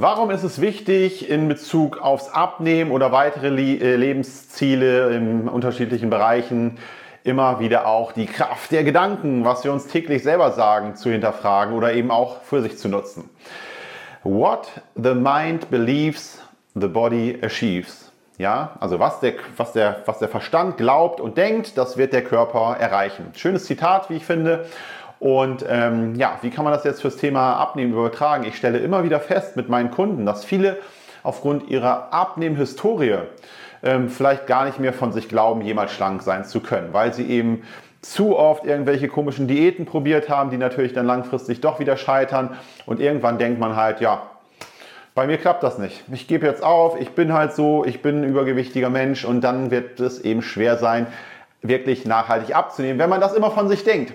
Warum 0.00 0.32
ist 0.32 0.42
es 0.42 0.60
wichtig, 0.60 1.30
in 1.30 1.46
Bezug 1.46 1.98
aufs 1.98 2.28
Abnehmen 2.28 2.90
oder 2.90 3.12
weitere 3.12 3.46
äh, 3.46 3.94
Lebensziele 3.94 5.14
in 5.14 5.48
unterschiedlichen 5.48 6.10
Bereichen 6.10 6.78
immer 7.22 7.60
wieder 7.60 7.86
auch 7.86 8.10
die 8.10 8.26
Kraft 8.26 8.72
der 8.72 8.82
Gedanken, 8.82 9.44
was 9.44 9.62
wir 9.62 9.72
uns 9.72 9.86
täglich 9.86 10.24
selber 10.24 10.50
sagen, 10.50 10.96
zu 10.96 11.10
hinterfragen 11.10 11.76
oder 11.76 11.92
eben 11.92 12.10
auch 12.10 12.42
für 12.42 12.60
sich 12.60 12.76
zu 12.76 12.88
nutzen? 12.88 13.30
What 14.24 14.66
the 14.96 15.14
mind 15.14 15.70
believes, 15.70 16.42
the 16.74 16.88
body 16.88 17.38
achieves. 17.40 18.10
Ja, 18.36 18.72
also 18.80 18.98
was 18.98 19.20
der, 19.20 19.34
was, 19.56 19.74
der, 19.74 20.02
was 20.06 20.18
der 20.18 20.28
Verstand 20.28 20.76
glaubt 20.76 21.20
und 21.20 21.36
denkt, 21.36 21.78
das 21.78 21.96
wird 21.96 22.12
der 22.12 22.24
Körper 22.24 22.76
erreichen. 22.80 23.26
Schönes 23.36 23.64
Zitat, 23.66 24.10
wie 24.10 24.16
ich 24.16 24.26
finde. 24.26 24.66
Und 25.24 25.64
ähm, 25.66 26.16
ja, 26.16 26.36
wie 26.42 26.50
kann 26.50 26.64
man 26.64 26.74
das 26.74 26.84
jetzt 26.84 27.00
fürs 27.00 27.16
Thema 27.16 27.54
Abnehmen 27.54 27.94
übertragen? 27.94 28.44
Ich 28.44 28.58
stelle 28.58 28.76
immer 28.76 29.04
wieder 29.04 29.20
fest 29.20 29.56
mit 29.56 29.70
meinen 29.70 29.90
Kunden, 29.90 30.26
dass 30.26 30.44
viele 30.44 30.76
aufgrund 31.22 31.70
ihrer 31.70 32.12
Abnehmhistorie 32.12 33.20
ähm, 33.82 34.10
vielleicht 34.10 34.46
gar 34.46 34.66
nicht 34.66 34.80
mehr 34.80 34.92
von 34.92 35.12
sich 35.12 35.30
glauben, 35.30 35.62
jemals 35.62 35.92
schlank 35.92 36.20
sein 36.22 36.44
zu 36.44 36.60
können, 36.60 36.92
weil 36.92 37.14
sie 37.14 37.24
eben 37.26 37.62
zu 38.02 38.36
oft 38.36 38.66
irgendwelche 38.66 39.08
komischen 39.08 39.48
Diäten 39.48 39.86
probiert 39.86 40.28
haben, 40.28 40.50
die 40.50 40.58
natürlich 40.58 40.92
dann 40.92 41.06
langfristig 41.06 41.62
doch 41.62 41.80
wieder 41.80 41.96
scheitern. 41.96 42.58
Und 42.84 43.00
irgendwann 43.00 43.38
denkt 43.38 43.58
man 43.58 43.76
halt, 43.76 44.02
ja, 44.02 44.24
bei 45.14 45.26
mir 45.26 45.38
klappt 45.38 45.62
das 45.62 45.78
nicht. 45.78 46.04
Ich 46.12 46.28
gebe 46.28 46.46
jetzt 46.46 46.62
auf, 46.62 47.00
ich 47.00 47.12
bin 47.12 47.32
halt 47.32 47.54
so, 47.54 47.82
ich 47.86 48.02
bin 48.02 48.20
ein 48.20 48.24
übergewichtiger 48.24 48.90
Mensch 48.90 49.24
und 49.24 49.40
dann 49.40 49.70
wird 49.70 50.00
es 50.00 50.20
eben 50.20 50.42
schwer 50.42 50.76
sein, 50.76 51.06
wirklich 51.62 52.04
nachhaltig 52.04 52.54
abzunehmen, 52.54 52.98
wenn 52.98 53.08
man 53.08 53.22
das 53.22 53.32
immer 53.32 53.50
von 53.50 53.70
sich 53.70 53.84
denkt. 53.84 54.12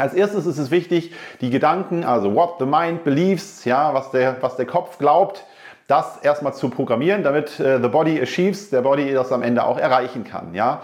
Als 0.00 0.14
erstes 0.14 0.46
ist 0.46 0.58
es 0.58 0.70
wichtig, 0.70 1.12
die 1.40 1.50
Gedanken, 1.50 2.04
also 2.04 2.34
what 2.34 2.54
the 2.58 2.66
mind 2.66 3.04
believes, 3.04 3.64
ja, 3.64 3.92
was 3.94 4.10
der, 4.10 4.36
was 4.40 4.56
der 4.56 4.66
Kopf 4.66 4.98
glaubt, 4.98 5.44
das 5.86 6.18
erstmal 6.22 6.54
zu 6.54 6.70
programmieren, 6.70 7.22
damit 7.22 7.60
äh, 7.60 7.80
the 7.80 7.88
body 7.88 8.20
achieves, 8.20 8.70
der 8.70 8.82
Body 8.82 9.12
das 9.12 9.32
am 9.32 9.42
Ende 9.42 9.64
auch 9.64 9.78
erreichen 9.78 10.24
kann, 10.24 10.54
ja. 10.54 10.82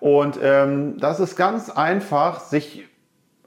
Und 0.00 0.38
ähm, 0.42 0.98
das 0.98 1.20
ist 1.20 1.36
ganz 1.36 1.70
einfach, 1.70 2.40
sich 2.40 2.84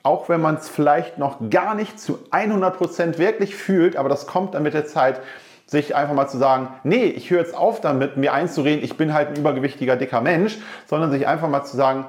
auch 0.04 0.30
wenn 0.30 0.42
man 0.42 0.56
es 0.56 0.70
vielleicht 0.70 1.18
noch 1.18 1.50
gar 1.50 1.76
nicht 1.76 2.00
zu 2.00 2.20
100% 2.32 3.18
wirklich 3.18 3.56
fühlt, 3.56 3.96
aber 3.96 4.10
das 4.10 4.28
kommt 4.28 4.54
dann 4.54 4.64
mit 4.64 4.74
der 4.74 4.86
Zeit, 4.86 5.20
sich 5.66 5.96
einfach 5.96 6.16
mal 6.16 6.28
zu 6.28 6.38
sagen, 6.38 6.70
nee, 6.84 7.06
ich 7.06 7.30
höre 7.30 7.42
jetzt 7.42 7.56
auf 7.56 7.80
damit, 7.80 8.18
mir 8.18 8.34
einzureden, 8.34 8.84
ich 8.84 8.98
bin 8.98 9.14
halt 9.14 9.30
ein 9.30 9.36
übergewichtiger, 9.36 9.98
dicker 9.98 10.22
Mensch, 10.22 10.58
sondern 10.88 11.12
sich 11.12 11.28
einfach 11.28 11.48
mal 11.48 11.64
zu 11.64 11.78
sagen, 11.78 12.06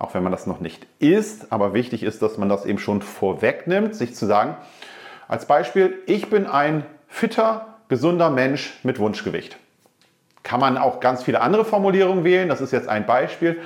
auch 0.00 0.14
wenn 0.14 0.22
man 0.22 0.32
das 0.32 0.46
noch 0.46 0.60
nicht 0.60 0.86
ist, 0.98 1.52
aber 1.52 1.74
wichtig 1.74 2.02
ist, 2.02 2.22
dass 2.22 2.38
man 2.38 2.48
das 2.48 2.64
eben 2.64 2.78
schon 2.78 3.02
vorwegnimmt, 3.02 3.94
sich 3.94 4.14
zu 4.14 4.26
sagen, 4.26 4.56
als 5.28 5.44
Beispiel, 5.44 5.98
ich 6.06 6.30
bin 6.30 6.46
ein 6.46 6.84
fitter, 7.06 7.76
gesunder 7.88 8.30
Mensch 8.30 8.80
mit 8.82 8.98
Wunschgewicht. 8.98 9.58
Kann 10.42 10.58
man 10.58 10.78
auch 10.78 11.00
ganz 11.00 11.22
viele 11.22 11.42
andere 11.42 11.66
Formulierungen 11.66 12.24
wählen, 12.24 12.48
das 12.48 12.62
ist 12.62 12.72
jetzt 12.72 12.88
ein 12.88 13.04
Beispiel. 13.04 13.60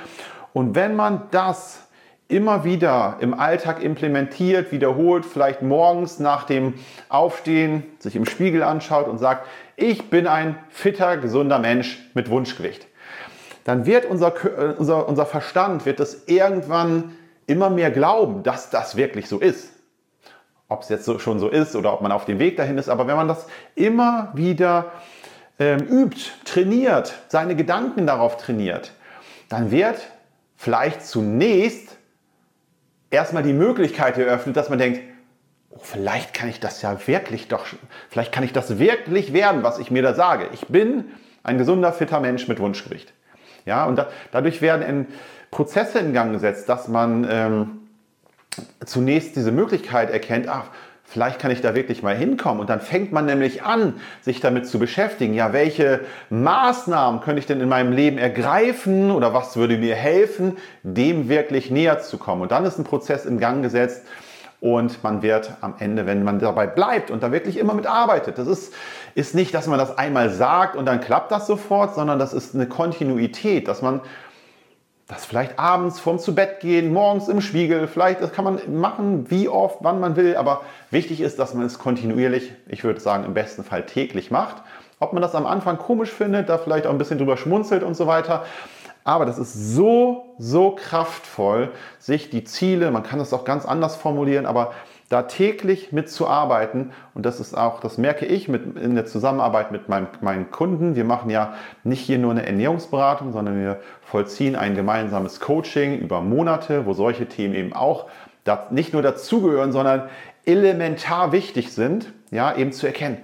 Und 0.53 0.75
wenn 0.75 0.97
man 0.97 1.23
das 1.31 1.87
immer 2.27 2.65
wieder 2.65 3.19
im 3.21 3.39
Alltag 3.39 3.81
implementiert, 3.81 4.73
wiederholt, 4.73 5.25
vielleicht 5.25 5.63
morgens 5.63 6.19
nach 6.19 6.45
dem 6.45 6.75
Aufstehen 7.09 7.85
sich 8.01 8.17
im 8.17 8.27
Spiegel 8.27 8.65
anschaut 8.65 9.07
und 9.07 9.19
sagt, 9.19 9.47
ich 9.77 10.11
bin 10.11 10.27
ein 10.27 10.59
fitter, 10.69 11.17
gesunder 11.17 11.61
Mensch 11.61 12.11
mit 12.15 12.29
Wunschgewicht 12.29 12.89
dann 13.65 13.87
wird 13.87 14.05
unser, 14.05 14.35
äh, 14.45 14.75
unser, 14.77 15.09
unser 15.09 15.27
Verstand 15.27 15.87
wird 15.87 16.01
das 16.01 16.25
irgendwann 16.27 17.17
immer 17.47 17.71
mehr 17.71 17.91
glauben, 17.91 18.43
dass 18.43 18.71
das 18.71 18.97
wirklich 18.97 19.29
so 19.29 19.41
ist. 19.41 19.71
Ob 20.69 20.83
es 20.83 20.89
jetzt 20.89 21.05
so, 21.05 21.19
schon 21.19 21.39
so 21.39 21.49
ist 21.49 21.75
oder 21.77 21.93
ob 21.93 22.01
man 22.01 22.13
auf 22.13 22.25
dem 22.25 22.39
Weg 22.39 22.57
dahin 22.57 22.79
ist, 22.79 22.89
aber 22.89 23.07
wenn 23.07 23.17
man 23.17 23.29
das 23.29 23.47
immer 23.75 24.31
wieder 24.35 24.93
ähm, 25.59 25.81
übt, 25.81 26.31
trainiert, 26.45 27.15
seine 27.29 27.55
Gedanken 27.55 28.07
darauf 28.07 28.37
trainiert, 28.37 28.93
dann 29.49 29.71
wird 29.71 29.97
vielleicht 30.57 31.05
zunächst 31.05 31.97
erstmal 33.11 33.43
die 33.43 33.53
Möglichkeit 33.53 34.19
eröffnet, 34.19 34.57
dass 34.57 34.71
man 34.71 34.79
denkt, 34.79 35.01
oh, 35.71 35.79
vielleicht 35.81 36.35
kann 36.35 36.49
ich 36.49 36.61
das 36.61 36.83
ja 36.83 37.07
wirklich 37.07 37.49
doch, 37.49 37.67
vielleicht 38.09 38.33
kann 38.33 38.45
ich 38.45 38.53
das 38.53 38.79
wirklich 38.79 39.33
werden, 39.33 39.63
was 39.63 39.79
ich 39.79 39.91
mir 39.91 40.03
da 40.03 40.15
sage. 40.15 40.49
Ich 40.53 40.67
bin 40.67 41.13
ein 41.43 41.59
gesunder, 41.59 41.93
fitter 41.93 42.21
Mensch 42.21 42.49
mit 42.49 42.59
Wunschgewicht. 42.59 43.13
Ja, 43.67 43.87
und 43.87 43.97
da, 43.97 44.09
dadurch 44.33 44.61
werden 44.63 45.07
Prozesse 45.51 45.99
in 45.99 46.13
Gang 46.13 46.33
gesetzt, 46.33 46.69
dass 46.69 46.89
man 46.89 47.27
ähm, 47.31 47.71
zunächst 48.85 49.37
diese 49.37 49.53
Möglichkeit 49.53 50.11
erkennt, 50.11 50.49
ach, 50.49 50.67
vielleicht 51.05 51.39
kann 51.39 51.51
ich 51.51 51.61
da 51.61 51.75
wirklich 51.75 52.03
mal 52.03 52.17
hinkommen. 52.17 52.61
Und 52.61 52.71
dann 52.71 52.81
fängt 52.81 53.13
man 53.13 53.27
nämlich 53.27 53.63
an, 53.63 53.95
sich 54.23 54.41
damit 54.41 54.67
zu 54.67 54.79
beschäftigen. 54.79 55.35
Ja, 55.35 55.53
welche 55.53 56.01
Maßnahmen 56.31 57.21
könnte 57.21 57.39
ich 57.41 57.47
denn 57.47 57.61
in 57.61 57.69
meinem 57.69 57.93
Leben 57.93 58.19
ergreifen 58.19 59.11
oder 59.11 59.33
was 59.33 59.57
würde 59.57 59.79
mir 59.79 59.95
helfen, 59.95 60.57
dem 60.83 61.29
wirklich 61.29 61.71
näher 61.71 62.01
zu 62.01 62.19
kommen? 62.19 62.43
Und 62.43 62.53
dann 62.53 62.65
ist 62.65 62.79
ein 62.79 62.85
Prozess 62.85 63.27
in 63.27 63.39
Gang 63.39 63.63
gesetzt, 63.63 64.05
und 64.65 65.05
man 65.05 65.21
wird 65.21 65.53
am 65.61 65.75
Ende, 65.79 66.07
wenn 66.07 66.25
man 66.25 66.39
dabei 66.39 66.67
bleibt 66.67 67.11
und 67.11 67.23
da 67.23 67.31
wirklich 67.33 67.59
immer 67.59 67.75
mit 67.75 67.87
arbeitet, 67.87 68.39
das 68.39 68.49
ist, 68.49 68.73
ist 69.15 69.35
nicht, 69.35 69.53
dass 69.53 69.67
man 69.67 69.79
das 69.79 69.99
einmal 69.99 70.31
sagt 70.31 70.75
und 70.75 70.87
dann 70.87 71.03
klappt 71.03 71.31
das 71.31 71.47
sofort, 71.47 71.95
sondern 71.95 72.19
das 72.19 72.33
ist 72.33 72.55
eine 72.55 72.67
Kontinuität, 72.67 73.69
dass 73.69 73.83
man 73.83 74.01
das 75.07 75.27
vielleicht 75.27 75.59
abends 75.59 76.01
vorm 76.01 76.19
zu 76.19 76.35
Bett 76.35 76.61
gehen, 76.61 76.95
morgens 76.95 77.29
im 77.29 77.43
Spiegel, 77.43 77.87
vielleicht, 77.87 78.23
das 78.23 78.33
kann 78.33 78.45
man 78.45 78.59
machen, 78.81 79.31
wie 79.31 79.51
oft, 79.51 79.81
wann 79.83 80.01
man 80.01 80.17
will, 80.17 80.35
aber 80.35 80.63
wichtig 80.91 81.21
ist, 81.21 81.39
dass 81.39 81.53
man 81.53 81.67
es 81.67 81.79
kontinuierlich, 81.79 82.51
ich 82.67 82.85
würde 82.85 83.01
sagen 83.01 83.25
im 83.25 83.35
besten 83.35 83.65
Fall 83.65 83.85
täglich 83.85 84.31
macht. 84.31 84.63
Ob 84.99 85.13
man 85.13 85.21
das 85.21 85.35
am 85.35 85.45
Anfang 85.45 85.77
komisch 85.77 86.11
findet, 86.11 86.49
da 86.49 86.57
vielleicht 86.57 86.87
auch 86.87 86.91
ein 86.91 86.97
bisschen 86.97 87.19
drüber 87.19 87.37
schmunzelt 87.37 87.83
und 87.83 87.97
so 87.99 88.07
weiter, 88.07 88.47
aber 89.05 89.27
das 89.27 89.37
ist 89.37 89.75
so, 89.75 90.24
so 90.39 90.73
kraftvoll, 90.73 91.73
sich 91.99 92.31
die 92.31 92.45
Ziele, 92.45 92.91
man 92.91 93.03
kann 93.03 93.19
das 93.19 93.33
auch 93.33 93.45
ganz 93.45 93.65
anders 93.67 93.97
formulieren, 93.97 94.47
aber 94.47 94.73
da 95.09 95.23
täglich 95.23 95.93
mitzuarbeiten. 95.93 96.93
Und 97.15 97.27
das 97.27 97.39
ist 97.39 97.57
auch, 97.57 97.81
das 97.81 97.99
merke 97.99 98.27
ich 98.27 98.49
mit, 98.49 98.77
in 98.77 98.95
der 98.95 99.07
Zusammenarbeit 99.07 99.71
mit 99.71 99.89
meinem, 99.89 100.09
meinen 100.23 100.51
Kunden. 100.51 100.97
Wir 100.97 101.05
machen 101.05 101.31
ja 101.31 101.55
nicht 101.85 102.01
hier 102.01 102.19
nur 102.19 102.33
eine 102.33 102.47
Ernährungsberatung, 102.47 103.33
sondern 103.33 103.61
wir 103.61 103.81
vollziehen 104.03 104.57
ein 104.57 104.75
gemeinsames 104.75 105.41
Coaching 105.41 105.99
über 105.99 106.21
Monate, 106.21 106.87
wo 106.87 106.95
solche 106.95 107.27
Themen 107.27 107.55
eben 107.55 107.73
auch 107.73 108.07
nicht 108.71 108.93
nur 108.93 109.03
dazugehören, 109.03 109.73
sondern 109.73 110.09
elementar 110.45 111.33
wichtig 111.33 111.73
sind, 111.73 112.13
ja, 112.31 112.55
eben 112.57 112.73
zu 112.73 112.87
erkennen, 112.87 113.19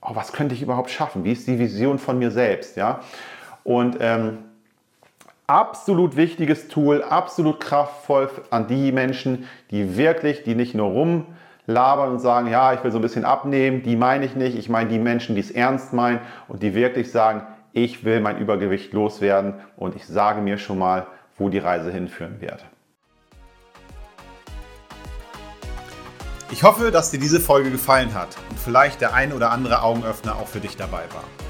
oh, 0.00 0.10
was 0.14 0.32
könnte 0.32 0.54
ich 0.54 0.62
überhaupt 0.62 0.90
schaffen? 0.90 1.24
Wie 1.24 1.32
ist 1.32 1.46
die 1.46 1.58
Vision 1.58 1.98
von 1.98 2.18
mir 2.18 2.30
selbst? 2.30 2.76
Ja? 2.76 3.00
Und 3.64 3.96
ähm, 4.00 4.38
absolut 5.50 6.14
wichtiges 6.14 6.68
Tool, 6.68 7.02
absolut 7.02 7.58
kraftvoll 7.58 8.30
an 8.50 8.68
die 8.68 8.92
Menschen, 8.92 9.48
die 9.72 9.96
wirklich, 9.96 10.44
die 10.44 10.54
nicht 10.54 10.76
nur 10.76 10.90
rumlabern 10.90 12.12
und 12.12 12.20
sagen, 12.20 12.46
ja, 12.46 12.72
ich 12.72 12.84
will 12.84 12.92
so 12.92 12.98
ein 12.98 13.02
bisschen 13.02 13.24
abnehmen, 13.24 13.82
die 13.82 13.96
meine 13.96 14.24
ich 14.24 14.36
nicht. 14.36 14.56
Ich 14.56 14.68
meine 14.68 14.88
die 14.88 15.00
Menschen, 15.00 15.34
die 15.34 15.40
es 15.40 15.50
ernst 15.50 15.92
meinen 15.92 16.20
und 16.46 16.62
die 16.62 16.74
wirklich 16.74 17.10
sagen, 17.10 17.42
ich 17.72 18.04
will 18.04 18.20
mein 18.20 18.38
Übergewicht 18.38 18.92
loswerden 18.92 19.54
und 19.76 19.96
ich 19.96 20.06
sage 20.06 20.40
mir 20.40 20.56
schon 20.56 20.78
mal, 20.78 21.08
wo 21.36 21.48
die 21.48 21.58
Reise 21.58 21.90
hinführen 21.90 22.40
wird. 22.40 22.64
Ich 26.52 26.62
hoffe, 26.62 26.92
dass 26.92 27.10
dir 27.10 27.18
diese 27.18 27.40
Folge 27.40 27.72
gefallen 27.72 28.14
hat 28.14 28.36
und 28.50 28.58
vielleicht 28.58 29.00
der 29.00 29.14
ein 29.14 29.32
oder 29.32 29.50
andere 29.50 29.82
Augenöffner 29.82 30.36
auch 30.36 30.46
für 30.48 30.60
dich 30.60 30.76
dabei 30.76 31.04
war. 31.12 31.49